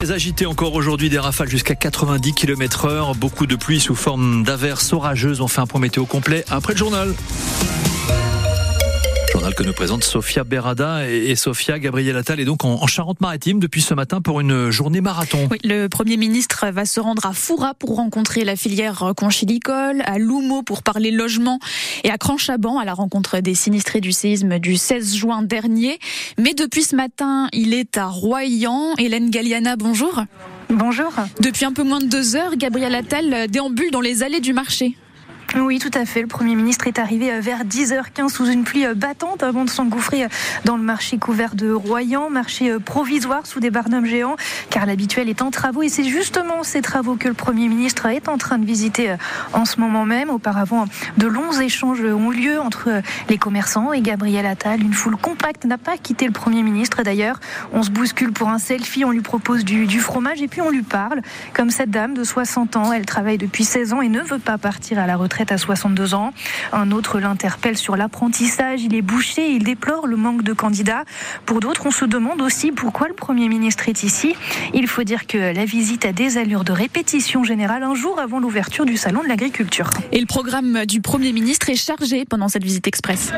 [0.00, 4.92] Agité encore aujourd'hui, des rafales jusqu'à 90 km heure, beaucoup de pluie sous forme d'averses
[4.92, 5.40] orageuses.
[5.40, 7.12] On fait un point météo complet après le journal
[9.38, 13.82] journal que nous présente Sophia Berada et, Sophia Gabriel Attal est donc en, Charente-Maritime depuis
[13.82, 15.46] ce matin pour une journée marathon.
[15.48, 20.18] Oui, le Premier ministre va se rendre à Foura pour rencontrer la filière conchilicole, à
[20.18, 21.60] Loumo pour parler logement
[22.02, 26.00] et à Cranchaban à la rencontre des sinistrés du séisme du 16 juin dernier.
[26.36, 28.94] Mais depuis ce matin, il est à Royan.
[28.98, 30.20] Hélène Galliana, bonjour.
[30.68, 31.12] Bonjour.
[31.40, 34.96] Depuis un peu moins de deux heures, Gabriel Attal déambule dans les allées du marché.
[35.56, 36.20] Oui, tout à fait.
[36.20, 39.70] Le Premier ministre est arrivé euh, vers 10h15 sous une pluie euh, battante avant de
[39.70, 40.28] s'engouffrer euh,
[40.66, 44.36] dans le marché couvert de Royan, marché provisoire sous des barnums géants,
[44.68, 48.28] car l'habituel est en travaux et c'est justement ces travaux que le Premier ministre est
[48.28, 49.16] en train de visiter
[49.54, 50.28] en ce moment même.
[50.28, 50.84] Auparavant,
[51.16, 54.82] de longs échanges ont eu lieu entre les commerçants et Gabriel Attal.
[54.82, 57.40] Une foule compacte n'a pas quitté le Premier ministre d'ailleurs.
[57.72, 60.70] On se bouscule pour un selfie, on lui propose du, du fromage et puis on
[60.70, 61.22] lui parle.
[61.54, 64.58] Comme cette dame de 60 ans, elle travaille depuis 16 ans et ne veut pas
[64.58, 66.32] partir à la retraite à 62 ans.
[66.72, 68.82] Un autre l'interpelle sur l'apprentissage.
[68.82, 69.50] Il est bouché.
[69.50, 71.04] Il déplore le manque de candidats.
[71.46, 74.34] Pour d'autres, on se demande aussi pourquoi le Premier ministre est ici.
[74.74, 78.40] Il faut dire que la visite a des allures de répétition générale un jour avant
[78.40, 79.90] l'ouverture du Salon de l'agriculture.
[80.12, 83.32] Et le programme du Premier ministre est chargé pendant cette visite express.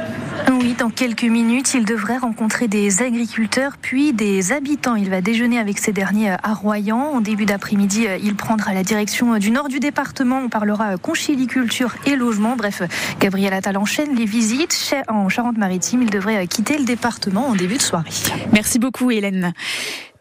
[0.49, 4.95] Oui, dans quelques minutes, il devrait rencontrer des agriculteurs puis des habitants.
[4.95, 6.99] Il va déjeuner avec ces derniers à Royan.
[6.99, 10.39] En début d'après-midi, il prendra la direction du nord du département.
[10.39, 12.57] On parlera conchiliculture et logement.
[12.57, 12.83] Bref,
[13.21, 16.03] Gabriel Attal enchaîne les visites en Charente-Maritime.
[16.03, 18.11] Il devrait quitter le département en début de soirée.
[18.53, 19.53] Merci beaucoup Hélène.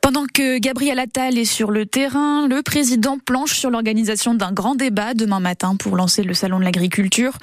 [0.01, 4.73] Pendant que Gabriel Attal est sur le terrain, le président planche sur l'organisation d'un grand
[4.73, 7.33] débat demain matin pour lancer le salon de l'agriculture.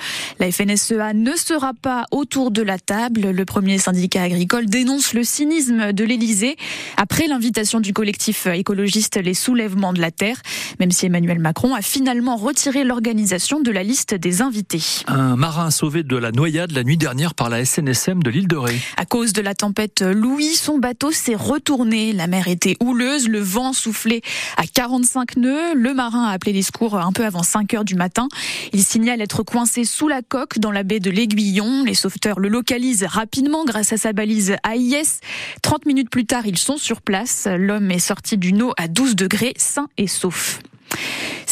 [0.40, 3.30] La FNSEA ne sera pas autour de la table.
[3.30, 6.56] Le premier syndicat agricole dénonce le cynisme de l'Élysée
[6.96, 10.40] après l'invitation du collectif écologiste Les Soulèvements de la Terre,
[10.80, 14.82] même si Emmanuel Macron a finalement retiré l'organisation de la liste des invités.
[15.06, 18.56] Un marin sauvé de la noyade la nuit dernière par la SNSM de l'île de
[18.56, 18.80] Ré.
[18.96, 22.12] À cause de la tempête Louis, son bateau s'est retourné.
[22.12, 24.22] La mer était houleuse, le vent soufflait
[24.56, 25.74] à 45 nœuds.
[25.74, 28.28] Le marin a appelé les secours un peu avant 5 heures du matin.
[28.72, 31.84] Il signale être coincé sous la coque dans la baie de l'Aiguillon.
[31.84, 35.20] Les sauveteurs le localisent rapidement grâce à sa balise AIS.
[35.62, 37.48] 30 minutes plus tard, ils sont sur place.
[37.50, 40.60] L'homme est sorti du eau à 12 degrés, sain et sauf.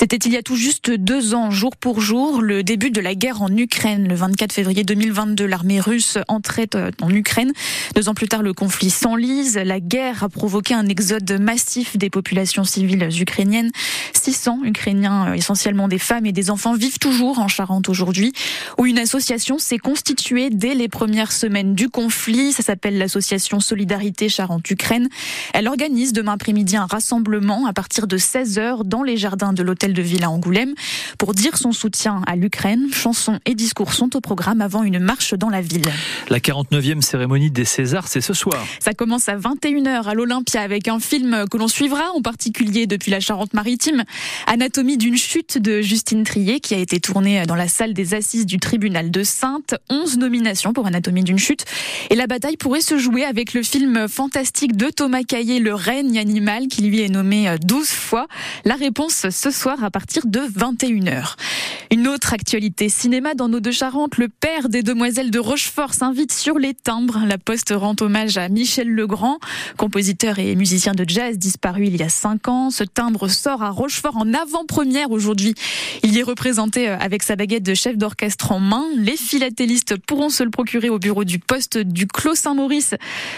[0.05, 3.15] C'était il y a tout juste deux ans, jour pour jour, le début de la
[3.15, 4.07] guerre en Ukraine.
[4.07, 7.53] Le 24 février 2022, l'armée russe entrait euh, en Ukraine.
[7.95, 9.57] Deux ans plus tard, le conflit s'enlise.
[9.57, 13.71] La guerre a provoqué un exode massif des populations civiles ukrainiennes.
[14.13, 18.35] 600 Ukrainiens, euh, essentiellement des femmes et des enfants, vivent toujours en Charente aujourd'hui,
[18.77, 22.53] où une association s'est constituée dès les premières semaines du conflit.
[22.53, 25.09] Ça s'appelle l'association Solidarité Charente-Ukraine.
[25.55, 29.63] Elle organise demain après-midi un rassemblement à partir de 16 heures dans les jardins de
[29.63, 30.75] l'hôtel de ville à Angoulême
[31.19, 32.89] pour dire son soutien à l'Ukraine.
[32.93, 35.91] Chansons et discours sont au programme avant une marche dans la ville.
[36.29, 38.63] La 49e cérémonie des Césars, c'est ce soir.
[38.81, 43.11] Ça commence à 21h à l'Olympia avec un film que l'on suivra en particulier depuis
[43.11, 44.05] la Charente-Maritime,
[44.47, 48.47] Anatomie d'une chute de Justine Trier qui a été tournée dans la salle des assises
[48.47, 49.77] du tribunal de Sainte.
[49.89, 51.65] 11 nominations pour Anatomie d'une chute.
[52.11, 56.19] Et la bataille pourrait se jouer avec le film fantastique de Thomas Caillé, Le règne
[56.19, 58.27] animal, qui lui est nommé 12 fois.
[58.65, 61.35] La réponse ce soir à partir de 21h.
[61.91, 66.33] Une autre actualité cinéma dans nos deux Charentes, le père des demoiselles de Rochefort s'invite
[66.33, 67.21] sur les timbres.
[67.27, 69.39] La Poste rend hommage à Michel Legrand,
[69.77, 72.71] compositeur et musicien de jazz disparu il y a cinq ans.
[72.71, 75.55] Ce timbre sort à Rochefort en avant-première aujourd'hui.
[76.03, 78.85] Il y est représenté euh, avec sa baguette de chef d'orchestre en main.
[78.97, 82.95] Les philatélistes pourront se le procurer au bureau du poste du Clos Saint-Maurice,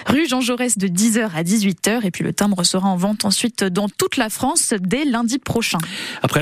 [0.06, 2.06] rue Jean Jaurès de 10h à 18h.
[2.06, 5.78] Et puis le timbre sera en vente ensuite dans toute la France dès lundi prochain.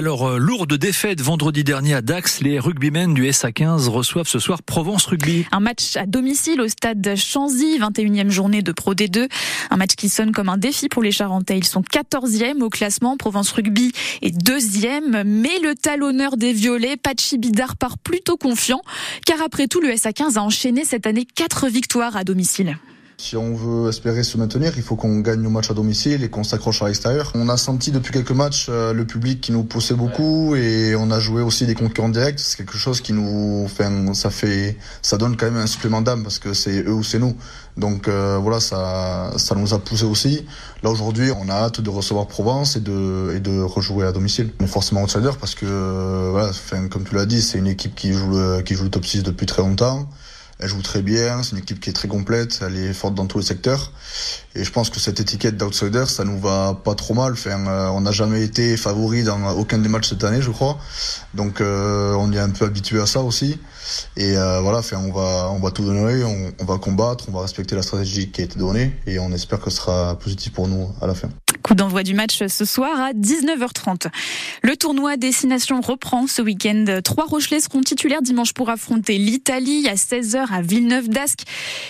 [0.00, 4.62] Leur euh, lourde défaite vendredi dernier à Dax, les rugbymen du SA15 reçoivent ce soir
[4.62, 5.46] Provence Rugby.
[5.52, 9.28] Un match à domicile au stade Chanzy, 21e journée de Pro D2.
[9.70, 11.58] Un match qui sonne comme un défi pour les Charentais.
[11.58, 13.16] Ils sont 14e au classement.
[13.16, 13.92] Provence Rugby
[14.22, 18.82] est deuxième, mais le talonneur des Violets, Pachi Bidar, part plutôt confiant,
[19.26, 22.78] car après tout, le SA15 a enchaîné cette année quatre victoires à domicile.
[23.16, 26.28] Si on veut espérer se maintenir, il faut qu'on gagne nos matchs à domicile et
[26.28, 27.30] qu'on s'accroche à l'extérieur.
[27.34, 31.10] On a senti depuis quelques matchs euh, le public qui nous poussait beaucoup et on
[31.12, 32.40] a joué aussi des concurrents directs.
[32.40, 36.24] C'est quelque chose qui nous, fait, ça fait, ça donne quand même un supplément d'âme
[36.24, 37.36] parce que c'est eux ou c'est nous.
[37.76, 40.44] Donc euh, voilà, ça, ça nous a poussé aussi.
[40.82, 44.50] Là aujourd'hui, on a hâte de recevoir Provence et de, et de rejouer à domicile.
[44.60, 46.50] On est forcément outsider parce que, voilà,
[46.90, 49.22] comme tu l'as dit, c'est une équipe qui joue le, qui joue le top 6
[49.22, 50.08] depuis très longtemps.
[50.60, 53.26] Elle joue très bien, c'est une équipe qui est très complète, elle est forte dans
[53.26, 53.92] tous les secteurs.
[54.54, 57.32] Et je pense que cette étiquette d'outsider, ça nous va pas trop mal.
[57.32, 60.78] Enfin, euh, on n'a jamais été favori dans aucun des matchs cette année, je crois.
[61.34, 63.58] Donc euh, on est un peu habitué à ça aussi.
[64.16, 67.42] Et euh, voilà, on va on va tout donner, on, on va combattre, on va
[67.42, 70.68] respecter la stratégie qui a été donnée et on espère que ce sera positif pour
[70.68, 71.28] nous à la fin.
[71.64, 74.08] Coup d'envoi du match ce soir à 19h30.
[74.60, 76.84] Le tournoi Destination reprend ce week-end.
[77.02, 81.40] Trois Rochelais seront titulaires dimanche pour affronter l'Italie à 16h à Villeneuve-d'Ascq.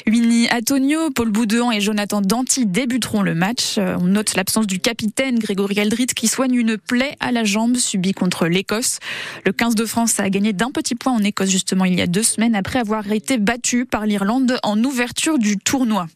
[0.06, 3.78] Winnie Antonio, Paul Boudouan et Jonathan Danti débuteront le match.
[3.78, 8.12] On note l'absence du capitaine Grégory Aldrit qui soigne une plaie à la jambe subie
[8.12, 9.00] contre l'Écosse.
[9.44, 12.06] Le 15 de France a gagné d'un petit point en Écosse justement il y a
[12.06, 16.06] deux semaines après avoir été battu par l'Irlande en ouverture du tournoi.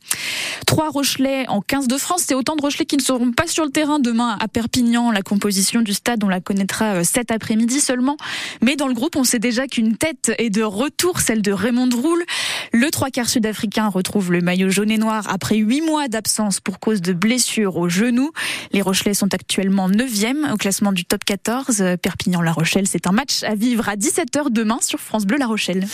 [0.69, 3.65] Trois Rochelais en 15 de France, c'est autant de Rochelais qui ne seront pas sur
[3.65, 5.11] le terrain demain à Perpignan.
[5.11, 8.17] La composition du stade, on la connaîtra euh, cet après-midi seulement.
[8.63, 11.89] Mais dans le groupe, on sait déjà qu'une tête est de retour, celle de Raymond
[11.95, 12.25] Roule.
[12.73, 16.79] Le trois quarts sud-africain retrouve le maillot jaune et noir après huit mois d'absence pour
[16.79, 18.31] cause de blessure au genou.
[18.73, 21.83] Les Rochelais sont actuellement 9e au classement du top 14.
[22.03, 25.87] Perpignan-La Rochelle, c'est un match à vivre à 17h demain sur France Bleu La Rochelle.